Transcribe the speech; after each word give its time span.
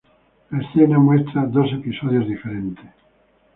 La 0.49 0.57
escena 0.57 0.97
muestra 0.97 1.45
dos 1.45 1.71
episodios 1.73 2.27
diferentes. 2.27 2.89